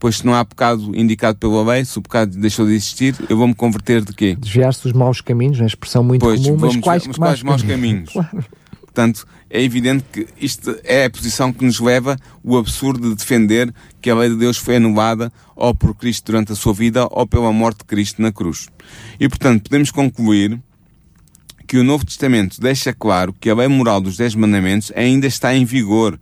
[0.00, 3.36] Pois se não há pecado indicado pela lei, se o pecado deixou de existir, eu
[3.36, 4.36] vou-me converter de quê?
[4.36, 8.10] Desviar-se dos maus caminhos, uma expressão muito pois, comum, mas quais, mas quais maus caminhos?
[8.10, 8.44] claro.
[8.80, 13.72] Portanto, é evidente que isto é a posição que nos leva o absurdo de defender
[14.00, 17.28] que a lei de Deus foi anulada ou por Cristo durante a sua vida ou
[17.28, 18.68] pela morte de Cristo na cruz.
[19.20, 20.60] E, portanto, podemos concluir
[21.66, 25.54] que o Novo Testamento deixa claro que a lei moral dos Dez Mandamentos ainda está
[25.54, 26.18] em vigor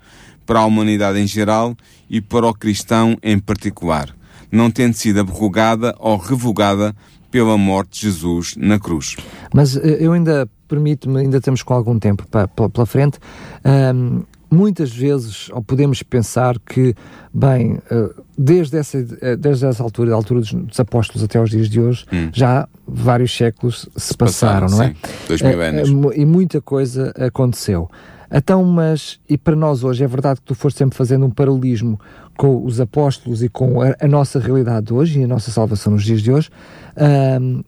[0.46, 1.76] para a humanidade em geral
[2.09, 4.14] e para o cristão em particular,
[4.50, 6.94] não tendo sido abrogada ou revogada
[7.30, 9.16] pela morte de Jesus na cruz.
[9.52, 12.24] Mas eh, eu ainda permito-me, ainda temos com algum tempo
[12.72, 13.18] pela frente,
[13.64, 14.22] um,
[14.55, 16.95] muitas vezes, ou podemos pensar que,
[17.33, 21.51] bem, eh, desde essa, eh, desde essa altura, da altura dos, dos apóstolos até aos
[21.51, 22.31] dias de hoje, hum.
[22.33, 24.88] já vários séculos se, se passaram, passaram, não é?
[24.88, 25.27] Sim.
[25.29, 25.90] Dois mil eh, anos.
[26.14, 27.90] E muita coisa aconteceu.
[28.31, 32.01] Então, mas, e para nós hoje, é verdade que tu foste sempre fazendo um paralelismo
[32.37, 36.03] com os apóstolos e com a, a nossa realidade hoje e a nossa salvação nos
[36.03, 36.51] dias de hoje,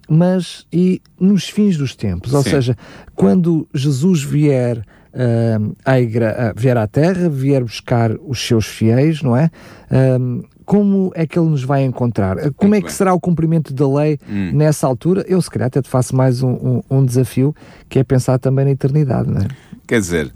[0.08, 2.50] mas e nos fins dos tempos, ou Sim.
[2.50, 2.76] seja,
[3.14, 4.84] quando Jesus vier
[5.16, 9.50] uh, à igreja, uh, vier à terra, vier buscar os seus fiéis, não é?
[10.64, 12.36] Como é que ele nos vai encontrar?
[12.52, 12.94] Como Muito é que bem.
[12.96, 14.50] será o cumprimento da lei hum.
[14.52, 15.24] nessa altura?
[15.28, 17.54] Eu, se calhar, até te faço mais um, um, um, desafio,
[17.88, 19.46] que é pensar também na eternidade, não é?
[19.86, 20.34] Quer dizer,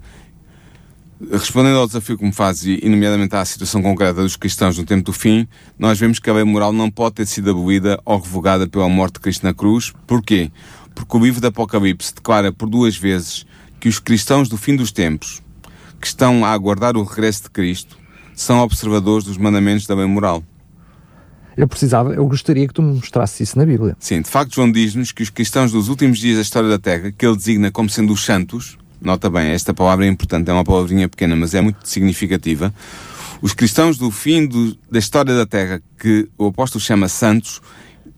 [1.29, 5.03] respondendo ao desafio que me faz, e nomeadamente à situação concreta dos cristãos no tempo
[5.03, 5.45] do fim,
[5.77, 9.15] nós vemos que a lei moral não pode ter sido abolida ou revogada pela morte
[9.15, 9.91] de Cristo na cruz.
[10.07, 10.49] Porquê?
[10.95, 13.45] Porque o livro do Apocalipse declara por duas vezes
[13.81, 15.41] que os cristãos do fim dos tempos,
[15.99, 17.97] que estão a aguardar o regresso de Cristo,
[18.35, 20.43] são observadores dos mandamentos da bem moral.
[21.57, 23.97] Eu precisava, eu gostaria que tu me mostrasse isso na Bíblia.
[23.99, 27.11] Sim, de facto, João diz-nos que os cristãos dos últimos dias da história da Terra,
[27.11, 30.63] que ele designa como sendo os santos, nota bem, esta palavra é importante, é uma
[30.63, 32.71] palavrinha pequena, mas é muito significativa.
[33.41, 37.59] Os cristãos do fim do, da história da Terra, que o apóstolo chama santos,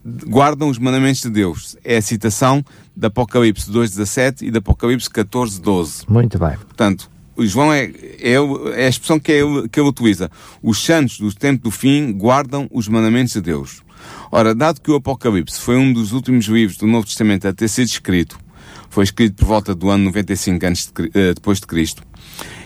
[0.05, 1.77] guardam os mandamentos de Deus.
[1.83, 2.63] É a citação
[2.95, 6.05] de Apocalipse 2.17 e de Apocalipse 14.12.
[6.07, 6.57] Muito bem.
[6.57, 7.85] Portanto, o João é,
[8.19, 8.33] é,
[8.75, 10.29] é, a expressão que ele, que ele utiliza.
[10.61, 13.81] Os santos do tempo do fim guardam os mandamentos de Deus.
[14.31, 17.67] Ora, dado que o Apocalipse foi um dos últimos livros do Novo Testamento a ter
[17.67, 18.37] sido escrito,
[18.89, 22.03] Foi escrito por volta do ano 95 antes de, uh, depois de Cristo.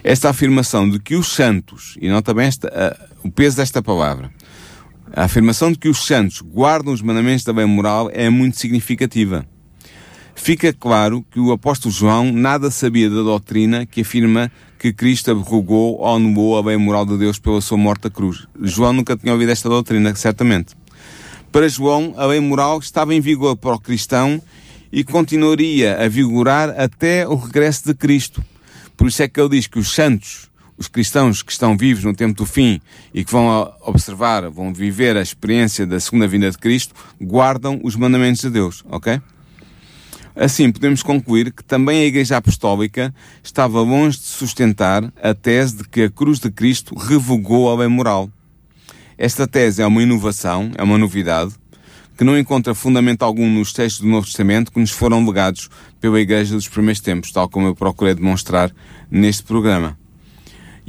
[0.03, 4.31] Esta afirmação de que os santos, e nota bem esta, uh, o peso desta palavra,
[5.13, 9.45] a afirmação de que os santos guardam os mandamentos da bem moral é muito significativa.
[10.35, 15.97] Fica claro que o apóstolo João nada sabia da doutrina que afirma que Cristo abrogou
[15.97, 18.47] ou anulou a bem moral de Deus pela sua morte à cruz.
[18.61, 20.75] João nunca tinha ouvido esta doutrina, certamente.
[21.51, 24.41] Para João, a lei moral estava em vigor para o cristão
[24.91, 28.43] e continuaria a vigorar até o regresso de Cristo.
[28.95, 30.46] Por isso é que ele diz que os santos,
[30.77, 32.79] os cristãos que estão vivos no tempo do fim
[33.13, 37.95] e que vão observar, vão viver a experiência da segunda vinda de Cristo, guardam os
[37.95, 39.19] mandamentos de Deus, ok?
[40.35, 43.13] Assim, podemos concluir que também a Igreja Apostólica
[43.43, 47.87] estava longe de sustentar a tese de que a cruz de Cristo revogou a lei
[47.87, 48.29] moral.
[49.17, 51.55] Esta tese é uma inovação, é uma novidade,
[52.15, 56.19] que não encontra fundamento algum nos textos do Novo Testamento que nos foram legados pela
[56.19, 58.71] Igreja dos primeiros tempos, tal como eu procurei demonstrar
[59.09, 59.97] neste programa.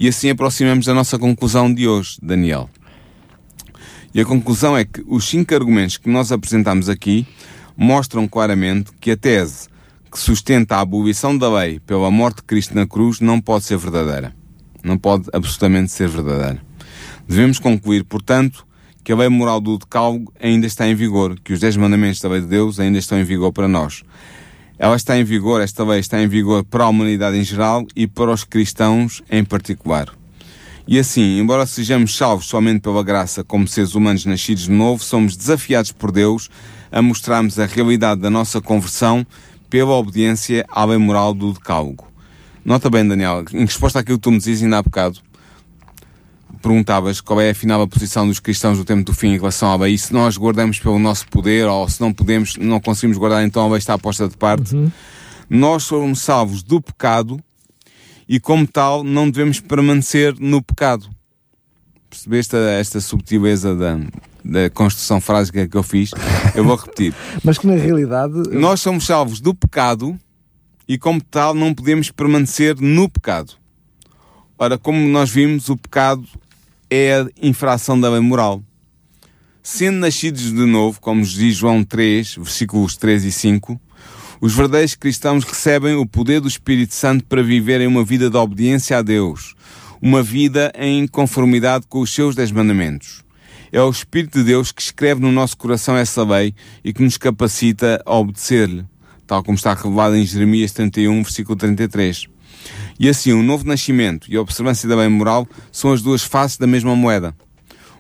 [0.01, 2.71] E assim aproximamos da nossa conclusão de hoje, Daniel.
[4.15, 7.27] E a conclusão é que os cinco argumentos que nós apresentamos aqui
[7.77, 9.69] mostram claramente que a tese
[10.09, 13.77] que sustenta a abolição da lei pela morte de Cristo na cruz não pode ser
[13.77, 14.33] verdadeira.
[14.85, 16.63] Não pode absolutamente ser verdadeira.
[17.27, 18.65] Devemos concluir, portanto,
[19.03, 22.29] que a lei moral do decálogo ainda está em vigor, que os dez mandamentos da
[22.29, 24.05] lei de Deus ainda estão em vigor para nós.
[24.79, 28.07] Ela está em vigor, esta lei está em vigor para a humanidade em geral e
[28.07, 30.09] para os cristãos em particular.
[30.87, 35.37] E assim, embora sejamos salvos somente pela graça como seres humanos nascidos de novo, somos
[35.37, 36.49] desafiados por Deus
[36.93, 39.27] a mostrarmos a realidade da nossa conversão
[39.69, 42.07] pela obediência à lei moral do decálogo.
[42.65, 45.19] Nota bem, Daniel, em resposta àquilo que tu me dizes ainda há bocado,
[46.59, 49.77] perguntavas qual é afinal a posição dos cristãos no tempo do fim em relação à
[49.77, 53.45] lei, e se nós guardamos pelo nosso poder, ou se não podemos, não conseguimos guardar,
[53.45, 54.75] então a lei está posta de parte.
[54.75, 54.91] Uhum.
[55.49, 57.41] Nós somos salvos do pecado
[58.29, 61.09] e, como tal, não devemos permanecer no pecado.
[62.11, 63.99] Percebeste esta subtileza da,
[64.45, 66.11] da construção frásica que eu fiz?
[66.55, 67.15] Eu vou repetir.
[67.43, 68.35] Mas que na realidade.
[68.51, 70.19] Nós somos salvos do pecado
[70.87, 73.55] e, como tal, não podemos permanecer no pecado.
[74.59, 76.27] Ora, como nós vimos, o pecado
[76.91, 78.63] é a infração da lei moral.
[79.63, 83.81] Sendo nascidos de novo, como diz João 3, versículos 3 e 5,
[84.41, 88.97] os verdadeiros cristãos recebem o poder do Espírito Santo para viverem uma vida de obediência
[88.97, 89.55] a Deus,
[90.01, 93.25] uma vida em conformidade com os seus dez mandamentos.
[93.71, 97.19] É o Espírito de Deus que escreve no nosso coração essa lei e que nos
[97.19, 98.85] capacita a obedecer-lhe,
[99.27, 102.29] tal como está revelado em Jeremias 31, versículo 33.
[102.99, 106.57] E assim, o novo nascimento e a observância da bem moral são as duas faces
[106.57, 107.35] da mesma moeda.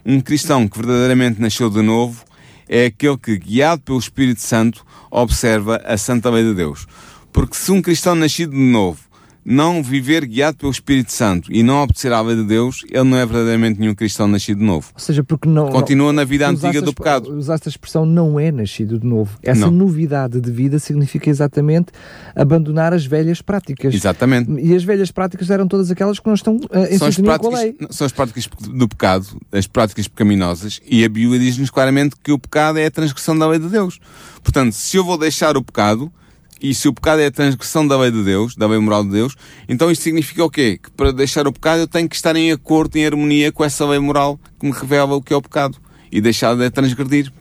[0.05, 2.25] Um cristão que verdadeiramente nasceu de novo
[2.69, 6.87] é aquele que, guiado pelo Espírito Santo, observa a santa lei de Deus.
[7.33, 9.08] Porque se um cristão nascido de novo
[9.45, 13.17] não viver guiado pelo Espírito Santo e não obedecer à lei de Deus, ele não
[13.17, 14.91] é verdadeiramente nenhum cristão nascido de novo.
[14.95, 15.71] Ou seja, porque não.
[15.71, 17.35] Continua na vida antiga do pecado.
[17.35, 19.39] Usaste a expressão não é nascido de novo.
[19.43, 19.71] Essa não.
[19.71, 21.93] novidade de vida significa exatamente
[22.35, 23.95] abandonar as velhas práticas.
[23.95, 24.51] Exatamente.
[24.61, 27.55] E as velhas práticas eram todas aquelas que não estão uh, em são sintonia com
[27.55, 27.77] a lei.
[27.91, 32.39] São as práticas do pecado, as práticas pecaminosas, e a Bíblia diz-nos claramente que o
[32.39, 33.99] pecado é a transgressão da lei de Deus.
[34.43, 36.13] Portanto, se eu vou deixar o pecado,
[36.61, 39.11] e se o pecado é a transgressão da lei de Deus, da lei moral de
[39.11, 39.35] Deus,
[39.69, 40.79] então isto significa o quê?
[40.83, 43.87] Que para deixar o pecado eu tenho que estar em acordo, em harmonia com essa
[43.87, 45.79] lei moral que me revela o que é o pecado
[46.11, 47.33] e deixar de transgredir.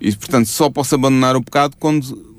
[0.00, 2.35] E, portanto, só posso abandonar o pecado quando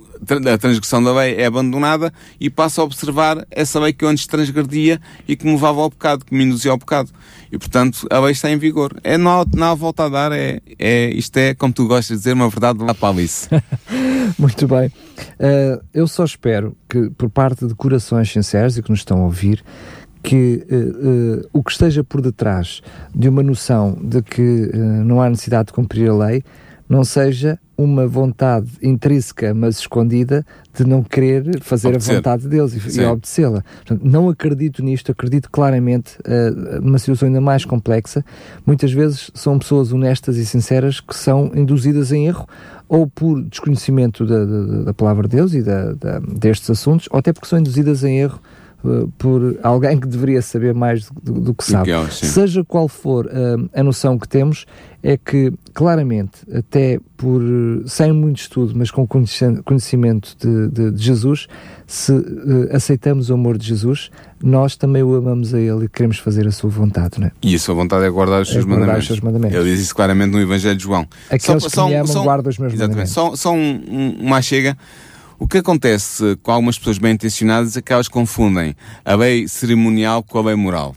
[0.53, 4.27] a transgressão da lei é abandonada e passo a observar essa lei que eu antes
[4.27, 7.12] transgredia e que me levava ao pecado, que me induzia ao pecado.
[7.51, 8.95] E, portanto, a lei está em vigor.
[9.03, 12.34] É, não, há, volta a dar, é, é, isto é, como tu gostas de dizer,
[12.34, 13.17] uma verdade lá para.
[14.38, 14.88] Muito bem.
[14.88, 19.23] Uh, eu só espero que, por parte de corações sinceros e que nos estão a
[19.23, 19.63] ouvir,
[20.21, 22.82] que uh, uh, o que esteja por detrás
[23.15, 24.71] de uma noção de que
[25.06, 26.43] não há necessidade de cumprir a lei
[26.89, 32.13] não seja uma vontade intrínseca, mas escondida, de não querer fazer Obedecer.
[32.13, 33.63] a vontade de Deus e, e obedecê-la.
[34.02, 38.26] Não acredito nisto, acredito claramente uh, numa situação ainda mais complexa.
[38.65, 42.47] Muitas vezes são pessoas honestas e sinceras que são induzidas em erro,
[42.89, 45.93] ou por desconhecimento da, da, da palavra de Deus e da,
[46.36, 48.41] destes assuntos, ou até porque são induzidas em erro
[49.18, 51.92] por alguém que deveria saber mais do, do que sabe.
[51.92, 54.66] Que Seja qual for uh, a noção que temos,
[55.02, 57.42] é que claramente, até por
[57.86, 61.48] sem muito estudo, mas com conhecimento de, de, de Jesus,
[61.86, 64.12] se uh, aceitamos o amor de Jesus,
[64.44, 67.32] nós também o amamos a Ele e queremos fazer a sua vontade, não é?
[67.42, 69.04] E a sua vontade é guardar os, é seus, guardar mandamentos.
[69.04, 69.58] os seus mandamentos.
[69.58, 71.08] Ele diz isso claramente no Evangelho de João.
[71.30, 73.13] Aqueles só, que só, me amam, só, guardam os meus exatamente, mandamentos.
[73.13, 74.78] Só, só um, um, uma chega.
[75.40, 78.75] O que acontece com algumas pessoas bem intencionadas é que elas confundem
[79.06, 80.96] a lei cerimonial com a lei moral.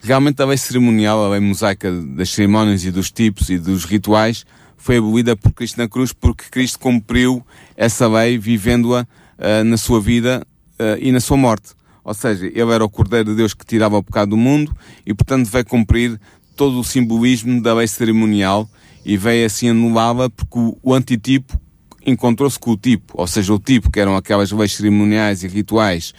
[0.00, 4.46] Realmente a lei cerimonial, a lei mosaica das cerimónias e dos tipos e dos rituais,
[4.76, 7.44] foi abolida por Cristo na cruz porque Cristo cumpriu
[7.76, 10.46] essa lei vivendo-a uh, na sua vida
[10.78, 11.70] uh, e na sua morte.
[12.04, 15.12] Ou seja, ele era o Cordeiro de Deus que tirava o pecado do mundo e,
[15.12, 16.20] portanto, veio cumprir
[16.54, 18.68] todo o simbolismo da lei cerimonial
[19.04, 21.60] e veio assim anulá-la porque o, o antitipo
[22.06, 26.12] encontrou-se com o tipo, ou seja, o tipo, que eram aquelas leis cerimoniais e rituais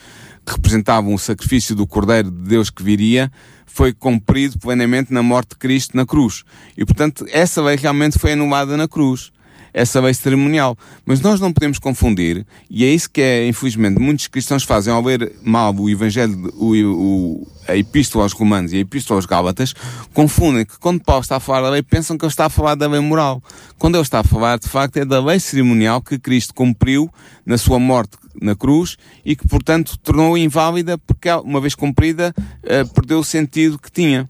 [0.45, 3.31] que representavam o sacrifício do Cordeiro de Deus que viria,
[3.65, 6.43] foi cumprido plenamente na morte de Cristo na cruz.
[6.77, 9.31] E, portanto, essa lei realmente foi anulada na cruz
[9.74, 10.78] essa lei cerimonial.
[11.05, 15.01] Mas nós não podemos confundir, e é isso que é, infelizmente, muitos cristãos fazem ao
[15.01, 19.74] ler mal o Evangelho, o, o, a Epístola aos Romanos e a Epístola aos Gálatas,
[20.13, 22.76] confundem que quando Paulo está a falar da lei, pensam que ele está a falar
[22.76, 23.41] da lei moral.
[23.80, 27.09] Quando ele está a falar, de facto, é da lei cerimonial que Cristo cumpriu
[27.45, 32.93] na sua morte na cruz e que, portanto, tornou inválida porque, uma vez cumprida, uh,
[32.93, 34.30] perdeu o sentido que tinha.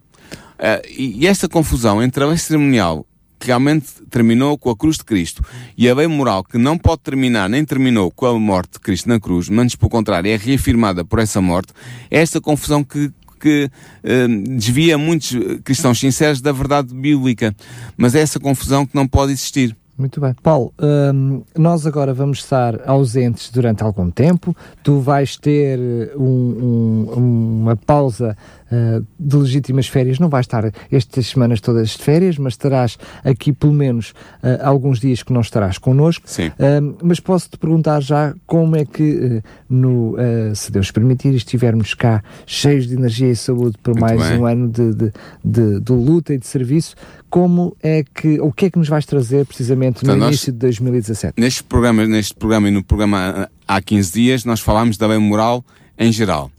[0.54, 3.06] Uh, e esta confusão entre a lei cerimonial
[3.44, 5.44] que realmente terminou com a cruz de Cristo
[5.78, 9.10] e a lei moral que não pode terminar nem terminou com a morte de Cristo
[9.10, 11.74] na cruz, mas pelo contrário é reafirmada por essa morte,
[12.10, 13.70] é esta confusão que que
[14.06, 15.36] eh, desvia muitos
[15.66, 17.54] cristãos sinceros da verdade bíblica.
[17.98, 19.76] Mas é essa confusão que não pode existir.
[19.98, 20.34] Muito bem.
[20.42, 20.74] Paulo,
[21.14, 24.56] hum, nós agora vamos estar ausentes durante algum tempo.
[24.82, 25.78] Tu vais ter
[26.16, 28.36] um, um, uma pausa
[28.74, 30.20] uh, de legítimas férias.
[30.20, 34.12] Não vais estar estas semanas todas de férias, mas estarás aqui pelo menos
[34.42, 36.24] uh, alguns dias que não estarás connosco.
[36.26, 36.48] Sim.
[36.48, 40.16] Uh, mas posso-te perguntar já como é que, no,
[40.56, 44.40] se Deus permitir, estivermos cá cheios de energia e saúde por Muito mais bem.
[44.40, 45.12] um ano de, de,
[45.44, 46.96] de, de luta e de serviço,
[47.30, 50.60] como é que, o que é que nos vais trazer precisamente no então, início de
[50.60, 51.34] 2017?
[51.38, 55.66] Neste programa, neste programa e no programa há 15 dias, nós falámos da lei moral
[55.98, 56.52] em geral.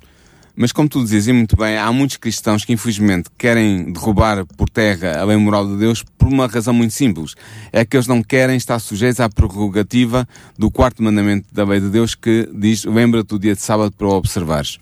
[0.56, 5.18] Mas como tu dizes muito bem, há muitos cristãos que infelizmente querem derrubar por terra
[5.20, 7.34] a lei moral de Deus por uma razão muito simples.
[7.72, 11.88] É que eles não querem estar sujeitos à prerrogativa do quarto mandamento da lei de
[11.88, 14.78] Deus que diz, lembra-te do dia de sábado para o observares.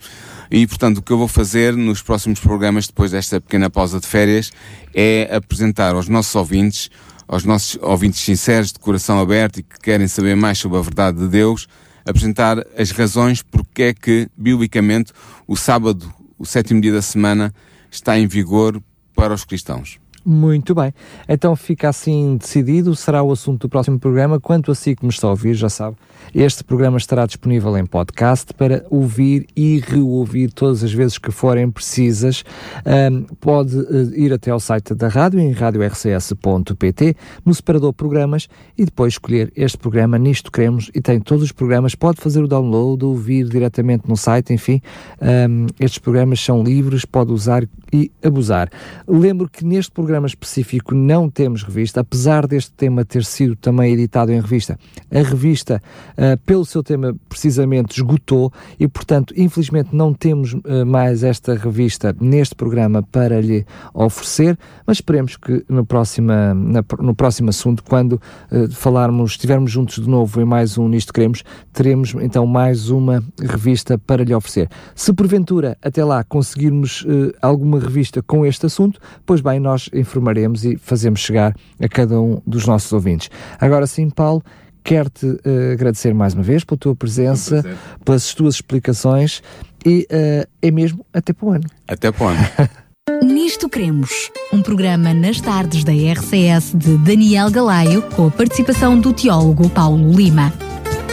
[0.51, 4.07] E, portanto, o que eu vou fazer nos próximos programas, depois desta pequena pausa de
[4.07, 4.53] férias,
[4.95, 6.91] é apresentar aos nossos ouvintes,
[7.27, 11.16] aos nossos ouvintes sinceros, de coração aberto e que querem saber mais sobre a verdade
[11.16, 11.66] de Deus,
[12.05, 15.12] apresentar as razões porque é que, biblicamente,
[15.46, 17.55] o sábado, o sétimo dia da semana,
[17.90, 18.82] está em vigor
[19.14, 20.01] para os cristãos.
[20.25, 20.95] Muito bem.
[21.29, 24.39] Então fica assim decidido, será o assunto do próximo programa.
[24.39, 25.97] Quanto a si que me está a ouvir, já sabe,
[26.33, 31.68] este programa estará disponível em podcast para ouvir e reouvir todas as vezes que forem
[31.70, 32.45] precisas.
[32.87, 38.49] Um, pode uh, ir até ao site da rádio, em radiorcs.pt, no separador programas
[38.79, 40.18] e depois escolher este programa.
[40.18, 41.97] Nisto queremos e tem todos os programas.
[41.97, 44.81] Pode fazer o download, ouvir diretamente no site, enfim.
[45.20, 48.70] Um, estes programas são livres, pode usar e abusar.
[49.07, 54.32] Lembro que neste programa específico não temos revista, apesar deste tema ter sido também editado
[54.32, 54.78] em revista.
[55.10, 55.82] A revista
[56.12, 62.14] uh, pelo seu tema precisamente esgotou e, portanto, infelizmente não temos uh, mais esta revista
[62.20, 68.14] neste programa para lhe oferecer, mas esperemos que no, próxima, na, no próximo assunto, quando
[68.14, 71.42] uh, falarmos, estivermos juntos de novo em mais um Nisto Queremos,
[71.72, 74.68] teremos então mais uma revista para lhe oferecer.
[74.94, 77.06] Se porventura até lá conseguirmos
[77.40, 82.40] alguma revista com este assunto, pois bem, nós informaremos e fazemos chegar a cada um
[82.46, 83.30] dos nossos ouvintes.
[83.59, 84.42] Agora sim, Paulo,
[84.84, 87.64] Quero-te uh, agradecer mais uma vez pela tua presença,
[88.05, 89.42] pelas tuas explicações
[89.86, 91.64] e uh, é mesmo até para o ano.
[91.86, 92.40] Até para o ano.
[93.22, 99.12] Nisto Cremos, um programa nas tardes da RCS de Daniel Galaio, com a participação do
[99.12, 100.53] teólogo Paulo Lima.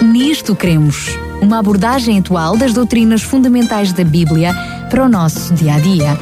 [0.02, 1.10] Nisto Cremos,
[1.42, 4.54] uma abordagem atual das doutrinas fundamentais da Bíblia
[4.90, 6.18] para o nosso dia a dia.